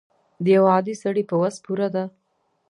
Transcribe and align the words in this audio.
د 0.43 0.45
یو 0.55 0.65
عادي 0.73 0.95
سړي 1.03 1.23
په 1.29 1.35
وس 1.41 1.55
پوره 1.65 1.87
ده. 1.95 2.03